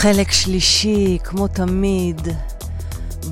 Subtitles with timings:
[0.00, 2.28] חלק שלישי, כמו תמיד,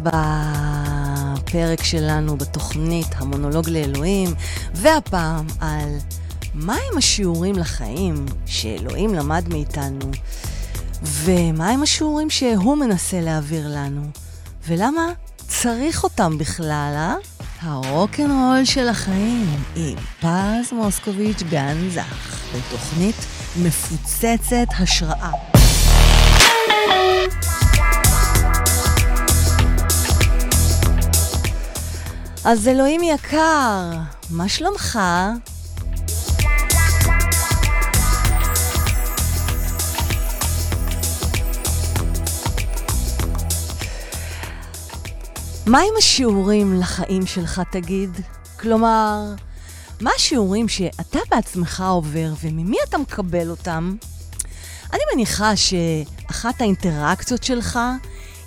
[0.02, 4.34] בפרק שלנו בתוכנית המונולוג לאלוהים,
[4.74, 5.88] והפעם על
[6.54, 10.10] מהם השיעורים לחיים שאלוהים למד מאיתנו,
[11.02, 14.02] ומהם השיעורים שהוא מנסה להעביר לנו,
[14.68, 15.06] ולמה
[15.48, 17.14] צריך אותם בכלל, אה?
[17.60, 23.16] הרוקנרול של החיים עם פז מוסקוביץ' גן זך, בתוכנית
[23.56, 25.55] מפוצצת השראה.
[32.48, 33.90] אז אלוהים יקר,
[34.30, 34.98] מה שלומך?
[45.66, 48.10] מה עם השיעורים לחיים שלך, תגיד?
[48.60, 49.22] כלומר,
[50.00, 53.96] מה השיעורים שאתה בעצמך עובר וממי אתה מקבל אותם?
[54.96, 57.78] אני מניחה שאחת האינטראקציות שלך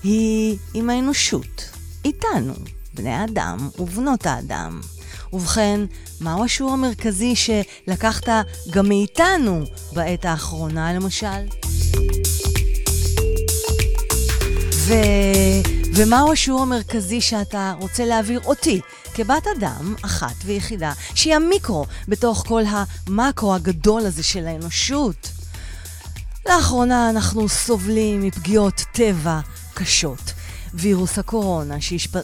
[0.04, 1.70] היא עם האנושות,
[2.06, 2.54] איתנו,
[2.94, 4.82] בני האדם ובנות האדם.
[5.34, 5.82] ובכן,
[6.22, 8.30] מהו השיעור המרכזי שלקחת
[8.70, 11.28] גם מאיתנו בעת האחרונה, למשל?
[14.74, 14.94] ו...
[15.96, 18.82] ומהו השיעור המרכזי שאתה רוצה להעביר אותי,
[19.14, 25.39] כבת אדם אחת ויחידה, שהיא המיקרו בתוך כל המקרו הגדול הזה של האנושות?
[26.50, 29.40] לאחרונה אנחנו סובלים מפגיעות טבע
[29.74, 30.34] קשות.
[30.74, 31.76] וירוס הקורונה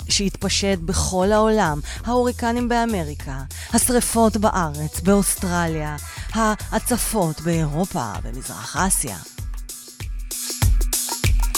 [0.09, 3.41] שהתפשט בכל העולם, ההוריקנים באמריקה,
[3.73, 5.95] השרפות בארץ, באוסטרליה,
[6.33, 9.17] ההצפות באירופה, במזרח אסיה.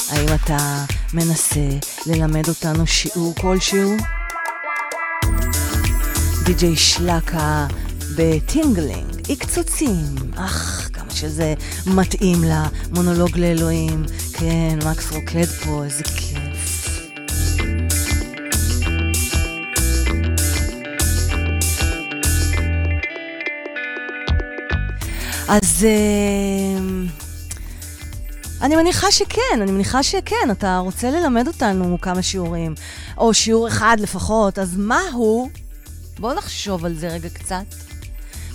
[0.09, 1.70] האם אתה מנסה
[2.06, 3.96] ללמד אותנו שיעור כלשהו?
[6.44, 7.68] די.ג'יי שלקה
[8.16, 10.87] בטינגלינג, איקצוצים, אך,
[11.20, 11.54] שזה
[11.86, 14.06] מתאים למונולוג לאלוהים.
[14.34, 16.88] כן, מקס רוקד פה, איזה כיף.
[25.47, 25.86] אז...
[25.86, 27.28] Uh,
[28.62, 30.52] אני מניחה שכן, אני מניחה שכן.
[30.52, 32.75] אתה רוצה ללמד אותנו כמה שיעורים,
[33.18, 35.50] או שיעור אחד לפחות, אז מה הוא?
[36.20, 37.66] בואו נחשוב על זה רגע קצת.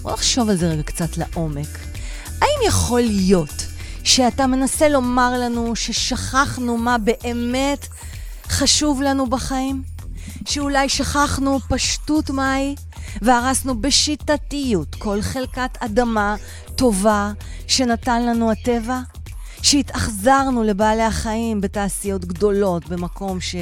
[0.02, 1.91] בואו נחשוב על זה רגע קצת לעומק.
[2.42, 3.66] האם יכול להיות
[4.04, 7.86] שאתה מנסה לומר לנו ששכחנו מה באמת
[8.48, 9.82] חשוב לנו בחיים?
[10.48, 12.74] שאולי שכחנו פשטות מהי
[13.22, 16.36] והרסנו בשיטתיות כל חלקת אדמה
[16.76, 17.32] טובה
[17.66, 19.00] שנתן לנו הטבע?
[19.62, 23.56] שהתאכזרנו לבעלי החיים בתעשיות גדולות, במקום ש...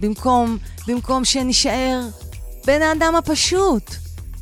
[0.00, 2.00] במקום, במקום שנישאר
[2.66, 3.94] בן האדם הפשוט,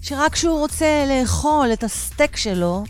[0.03, 2.85] שרק כשהוא רוצה לאכול את הסטייק שלו,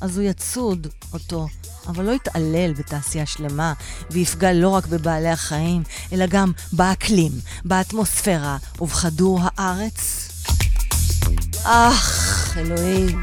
[0.00, 1.46] אז הוא יצוד אותו,
[1.86, 3.72] אבל לא יתעלל בתעשייה שלמה
[4.10, 7.32] ויפגע לא רק בבעלי החיים, אלא גם באקלים,
[7.64, 10.28] באטמוספירה ובכדור הארץ?
[11.64, 13.22] אך, אלוהים.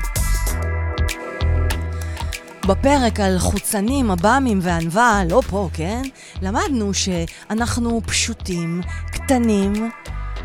[2.67, 6.01] בפרק על חוצנים, עב"מים וענווה, לא פה, כן?
[6.41, 9.91] למדנו שאנחנו פשוטים, קטנים,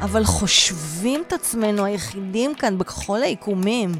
[0.00, 3.92] אבל חושבים את עצמנו היחידים כאן בכל היקומים.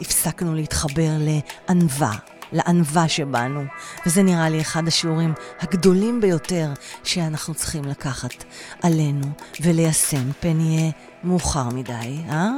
[0.00, 2.12] הפסקנו להתחבר לענווה,
[2.52, 3.64] לענווה שבנו,
[4.06, 6.72] וזה נראה לי אחד השיעורים הגדולים ביותר
[7.04, 8.44] שאנחנו צריכים לקחת
[8.82, 9.26] עלינו
[9.60, 10.90] וליישם, פן יהיה
[11.24, 12.50] מאוחר מדי, אה?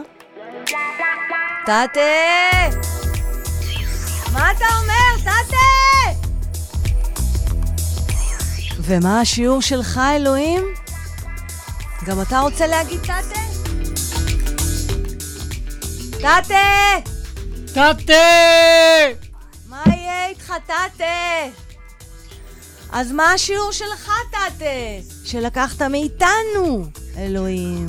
[1.62, 2.01] תתה!
[4.33, 6.21] מה אתה אומר, טאטה?
[8.81, 10.62] ומה השיעור שלך, אלוהים?
[12.07, 13.41] גם אתה רוצה להגיד טאטה?
[16.21, 17.09] טאטה!
[17.75, 18.13] טאטה!
[19.69, 21.59] מה יהיה איתך, טאטה?
[22.93, 25.09] אז מה השיעור שלך, טאטה?
[25.25, 26.85] שלקחת מאיתנו,
[27.17, 27.87] אלוהים.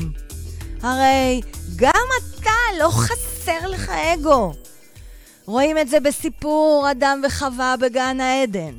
[0.81, 1.42] הרי
[1.75, 4.54] גם אתה, לא חסר לך אגו.
[5.45, 8.74] רואים את זה בסיפור אדם וחווה בגן העדן,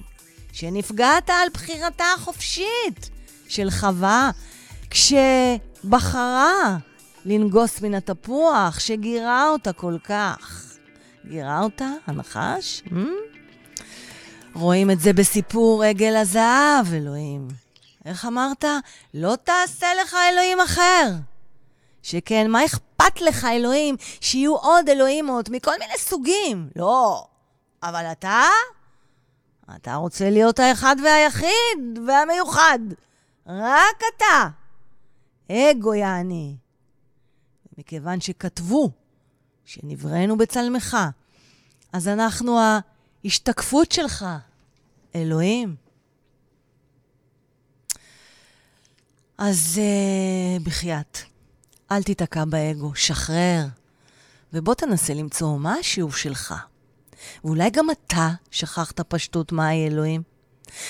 [0.52, 3.10] שנפגעת על בחירתה החופשית
[3.48, 4.30] של חווה
[4.90, 6.76] כשבחרה
[7.24, 10.71] לנגוס מן התפוח שגירה אותה כל כך.
[11.26, 12.82] גירה אותה, הנחש?
[12.86, 12.92] Hmm?
[14.54, 17.48] רואים את זה בסיפור עגל הזהב, אלוהים.
[18.04, 18.64] איך אמרת?
[19.14, 21.10] לא תעשה לך אלוהים אחר.
[22.02, 26.68] שכן, מה אכפת לך, אלוהים, שיהיו עוד אלוהימות מכל מיני סוגים?
[26.76, 27.26] לא.
[27.82, 28.42] אבל אתה?
[29.76, 32.78] אתה רוצה להיות האחד והיחיד והמיוחד.
[33.46, 34.48] רק אתה.
[35.52, 36.56] אגו יעני.
[37.78, 38.90] מכיוון שכתבו
[39.64, 40.96] שנבראנו בצלמך.
[41.92, 42.58] אז אנחנו
[43.24, 44.24] ההשתקפות שלך,
[45.14, 45.76] אלוהים.
[49.38, 51.18] אז אה, בחייאת,
[51.92, 53.66] אל תיתקע באגו, שחרר,
[54.52, 56.54] ובוא תנסה למצוא מה השיעור שלך.
[57.44, 60.22] ואולי גם אתה שכחת פשטות מהי אלוהים.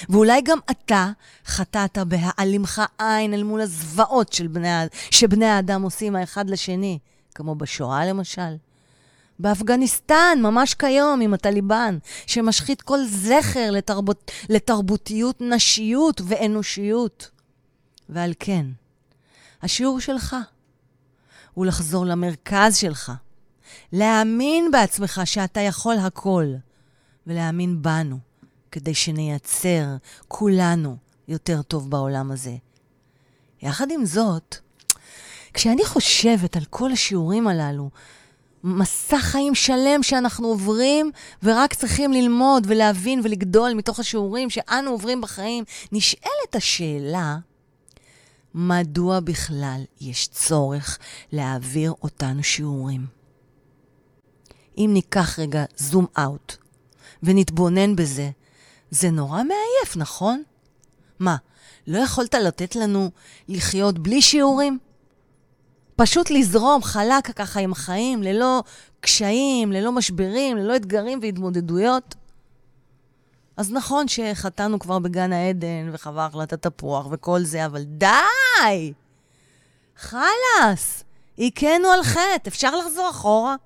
[0.09, 1.11] ואולי גם אתה
[1.47, 4.69] חטאת בהעלימך עין אל מול הזוועות של בני,
[5.11, 6.99] שבני האדם עושים האחד לשני.
[7.35, 8.57] כמו בשואה למשל.
[9.39, 17.31] באפגניסטן, ממש כיום, עם הטליבן, שמשחית כל זכר לתרבות, לתרבותיות, נשיות ואנושיות.
[18.09, 18.67] ועל כן,
[19.63, 20.37] השיעור שלך
[21.55, 23.13] הוא לחזור למרכז שלך,
[23.93, 26.47] להאמין בעצמך שאתה יכול הכל,
[27.27, 28.19] ולהאמין בנו,
[28.71, 29.85] כדי שנייצר
[30.29, 30.97] כולנו
[31.29, 32.57] יותר טוב בעולם הזה.
[33.63, 34.57] יחד עם זאת,
[35.55, 37.91] כשאני חושבת על כל השיעורים הללו,
[38.65, 41.11] מסע חיים שלם שאנחנו עוברים,
[41.43, 47.37] ורק צריכים ללמוד ולהבין ולגדול מתוך השיעורים שאנו עוברים בחיים, נשאלת השאלה,
[48.55, 50.99] מדוע בכלל יש צורך
[51.33, 53.07] להעביר אותנו שיעורים?
[54.79, 56.57] אם ניקח רגע זום אאוט
[57.23, 58.31] ונתבונן בזה,
[58.91, 60.43] זה נורא מעייף, נכון?
[61.19, 61.37] מה,
[61.87, 63.11] לא יכולת לתת לנו
[63.49, 64.79] לחיות בלי שיעורים?
[65.97, 68.63] פשוט לזרום חלק ככה עם החיים, ללא
[69.01, 72.15] קשיים, ללא משברים, ללא אתגרים והתמודדויות?
[73.57, 78.93] אז נכון שחטאנו כבר בגן העדן, וחווה החלטת תפוח וכל זה, אבל די!
[79.97, 81.05] חלאס!
[81.39, 83.57] היכינו על חטא, אפשר לחזור אחורה?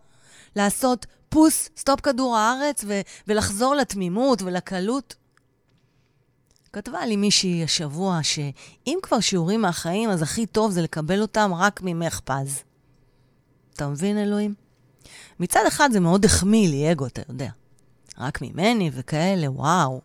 [0.56, 5.14] לעשות pause, stop כדור הארץ, ו- ולחזור לתמימות ולקלות?
[6.76, 11.80] כתבה לי מישהי השבוע שאם כבר שיעורים מהחיים, אז הכי טוב זה לקבל אותם רק
[11.82, 12.62] ממך פז.
[13.74, 14.54] אתה מבין, אלוהים?
[15.40, 17.50] מצד אחד זה מאוד החמיא לי, אגו, אתה יודע.
[18.18, 20.00] רק ממני וכאלה, וואו.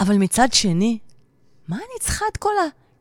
[0.00, 0.98] אבל מצד שני,
[1.68, 2.52] מה אני צריכה את כל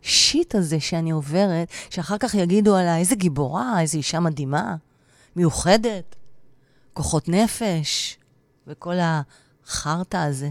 [0.03, 4.75] השיט הזה שאני עוברת, שאחר כך יגידו עליי, איזה גיבורה, איזה אישה מדהימה,
[5.35, 6.15] מיוחדת,
[6.93, 8.17] כוחות נפש,
[8.67, 10.49] וכל החרטא הזה.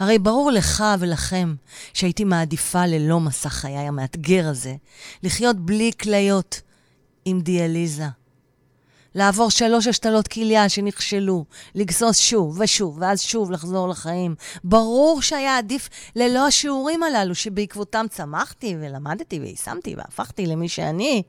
[0.00, 1.54] הרי ברור לך ולכם
[1.94, 4.74] שהייתי מעדיפה ללא מסע חיי המאתגר הזה,
[5.22, 6.60] לחיות בלי כליות,
[7.24, 8.06] עם דיאליזה.
[9.14, 11.44] לעבור שלוש השתלות כליה שנכשלו,
[11.74, 14.34] לגסוס שוב ושוב, ואז שוב לחזור לחיים.
[14.64, 21.22] ברור שהיה עדיף ללא השיעורים הללו, שבעקבותם צמחתי ולמדתי ויישמתי והפכתי למי שאני.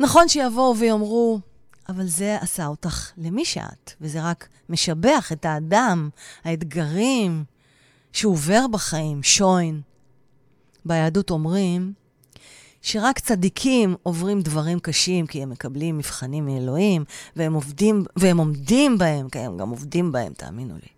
[0.00, 1.40] נכון שיבואו ויאמרו,
[1.88, 6.08] אבל זה עשה אותך למי שאת, וזה רק משבח את האדם,
[6.44, 7.44] האתגרים
[8.12, 9.80] שהוא עובר בחיים, שוין.
[10.84, 11.92] ביהדות אומרים
[12.82, 17.04] שרק צדיקים עוברים דברים קשים, כי הם מקבלים מבחנים מאלוהים,
[17.36, 20.88] והם עובדים, והם עומדים בהם, כן, הם גם עובדים בהם, תאמינו לי.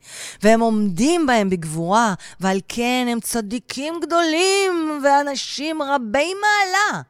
[0.43, 7.03] והם עומדים בהם בגבורה, ועל כן הם צדיקים גדולים ואנשים רבי מעלה.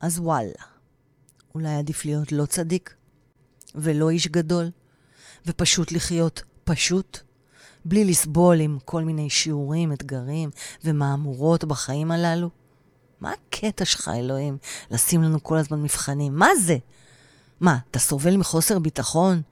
[0.00, 0.69] אז וואלה,
[1.54, 2.94] אולי עדיף להיות לא צדיק
[3.74, 4.70] ולא איש גדול,
[5.46, 7.18] ופשוט לחיות פשוט,
[7.84, 10.50] בלי לסבול עם כל מיני שיעורים, אתגרים
[10.84, 12.50] ומהמורות בחיים הללו?
[13.20, 14.58] מה הקטע שלך, אלוהים?
[14.90, 16.34] לשים לנו כל הזמן מבחנים.
[16.34, 16.76] מה זה?
[17.60, 19.42] מה, אתה סובל מחוסר ביטחון?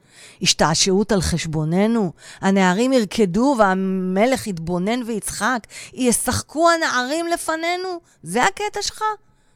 [0.41, 2.11] השתעשעות על חשבוננו?
[2.41, 5.59] הנערים ירקדו והמלך יתבונן ויצחק?
[5.93, 7.99] ישחקו הנערים לפנינו?
[8.23, 9.03] זה הקטע שלך?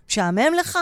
[0.09, 0.79] משעמם לך?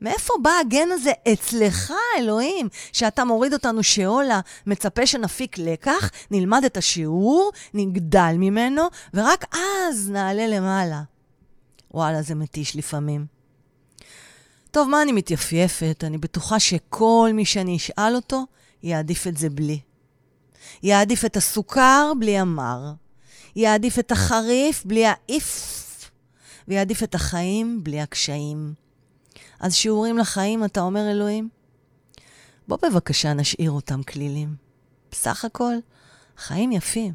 [0.00, 6.76] מאיפה בא הגן הזה אצלך, אלוהים, שאתה מוריד אותנו שאולה, מצפה שנפיק לקח, נלמד את
[6.76, 8.82] השיעור, נגדל ממנו,
[9.14, 11.02] ורק אז נעלה למעלה.
[11.90, 13.26] וואלה, זה מתיש לפעמים.
[14.70, 16.04] טוב, מה אני מתייפייפת?
[16.06, 18.44] אני בטוחה שכל מי שאני אשאל אותו,
[18.82, 19.80] יעדיף את זה בלי.
[20.82, 22.92] יעדיף את הסוכר בלי המר.
[23.56, 26.10] יעדיף את החריף בלי האיף.
[26.68, 28.79] ויעדיף את החיים בלי הקשיים.
[29.60, 31.48] אז שיעורים לחיים, אתה אומר, אלוהים?
[32.68, 34.54] בוא בבקשה נשאיר אותם כלילים.
[35.10, 35.74] בסך הכל,
[36.36, 37.12] חיים יפים.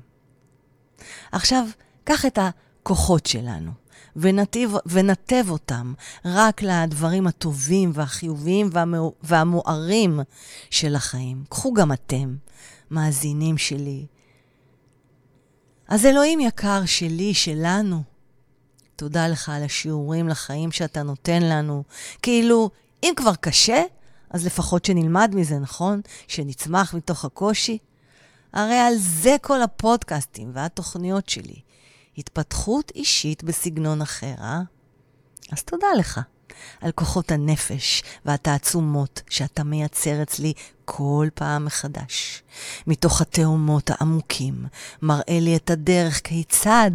[1.32, 1.66] עכשיו,
[2.04, 3.72] קח את הכוחות שלנו.
[4.16, 5.94] ונתיב, ונתב אותם
[6.26, 10.20] רק לדברים הטובים והחיוביים והמו, והמוארים
[10.70, 11.44] של החיים.
[11.50, 12.36] קחו גם אתם,
[12.92, 14.06] מאזינים שלי.
[15.88, 18.04] אז אלוהים יקר שלי, שלנו,
[18.96, 21.84] תודה לך על השיעורים לחיים שאתה נותן לנו.
[22.22, 22.70] כאילו,
[23.04, 23.84] אם כבר קשה,
[24.30, 26.02] אז לפחות שנלמד מזה, נכון?
[26.28, 27.78] שנצמח מתוך הקושי.
[28.54, 31.62] הרי על זה כל הפודקאסטים והתוכניות שלי.
[32.18, 34.62] התפתחות אישית בסגנון אחר, אה?
[35.52, 36.20] אז תודה לך
[36.82, 40.54] על כוחות הנפש והתעצומות שאתה מייצר אצלי
[40.86, 42.44] כל פעם מחדש.
[42.88, 44.66] מתוך התאומות העמוקים,
[45.02, 46.92] מראה לי את הדרך כיצד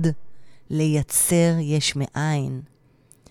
[0.71, 2.61] לייצר יש מאין.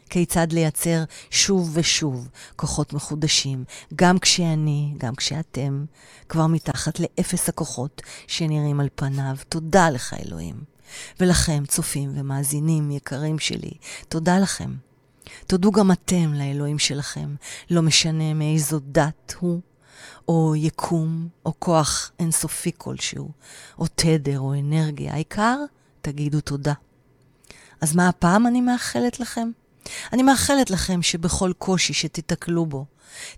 [0.09, 3.63] כיצד לייצר שוב ושוב כוחות מחודשים,
[3.95, 5.85] גם כשאני, גם כשאתם,
[6.29, 9.35] כבר מתחת לאפס הכוחות שנראים על פניו.
[9.49, 10.63] תודה לך, אלוהים.
[11.19, 13.71] ולכם, צופים ומאזינים יקרים שלי,
[14.09, 14.73] תודה לכם.
[15.47, 17.35] תודו גם אתם לאלוהים שלכם,
[17.69, 19.61] לא משנה מאיזו דת הוא,
[20.27, 23.31] או יקום, או כוח אינסופי כלשהו,
[23.79, 25.13] או תדר, או אנרגיה.
[25.13, 25.57] העיקר,
[26.01, 26.73] תגידו תודה.
[27.81, 29.49] אז מה הפעם אני מאחלת לכם?
[30.13, 32.85] אני מאחלת לכם שבכל קושי שתיתקלו בו,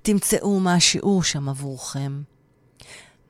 [0.01, 2.21] תמצאו מה השיעור שם עבורכם.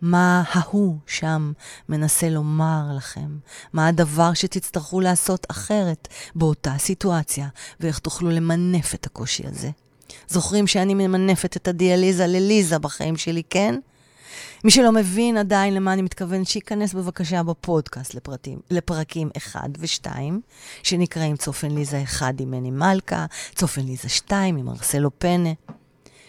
[0.01, 1.51] מה ההוא שם
[1.89, 3.37] מנסה לומר לכם,
[3.73, 7.47] מה הדבר שתצטרכו לעשות אחרת באותה סיטואציה,
[7.79, 9.69] ואיך תוכלו למנף את הקושי הזה.
[10.27, 13.79] זוכרים שאני ממנפת את הדיאליזה לליזה בחיים שלי, כן?
[14.63, 20.07] מי שלא מבין עדיין למה אני מתכוון, שייכנס בבקשה בפודקאסט לפרטים, לפרקים 1 ו-2,
[20.83, 23.25] שנקראים צופן ליזה 1 עם מני מלכה,
[23.55, 25.49] צופן ליזה 2 עם ארסלו פנה.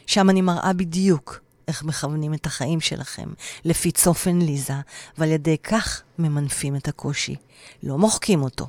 [0.06, 3.28] שם אני מראה בדיוק איך מכוונים את החיים שלכם
[3.64, 4.80] לפי צופן ליזה,
[5.18, 7.36] ועל ידי כך ממנפים את הקושי.
[7.82, 8.66] לא מוחקים אותו,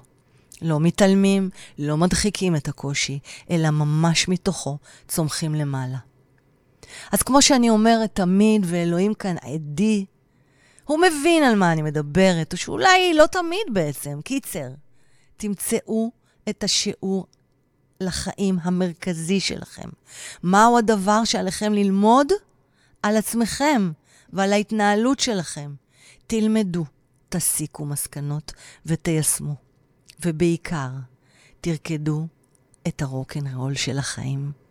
[0.61, 3.19] לא מתעלמים, לא מדחיקים את הקושי,
[3.51, 4.77] אלא ממש מתוכו
[5.07, 5.97] צומחים למעלה.
[7.11, 10.05] אז כמו שאני אומרת תמיד, ואלוהים כאן עדי,
[10.85, 14.19] הוא מבין על מה אני מדברת, או שאולי לא תמיד בעצם.
[14.23, 14.69] קיצר,
[15.37, 16.11] תמצאו
[16.49, 17.27] את השיעור
[18.01, 19.89] לחיים המרכזי שלכם.
[20.43, 22.27] מהו הדבר שעליכם ללמוד?
[23.03, 23.91] על עצמכם
[24.33, 25.73] ועל ההתנהלות שלכם.
[26.27, 26.85] תלמדו,
[27.29, 28.53] תסיקו מסקנות
[28.85, 29.55] ותיישמו.
[30.25, 30.89] ובעיקר,
[31.61, 32.27] תרקדו
[32.87, 34.62] את הרוקנרול של החיים.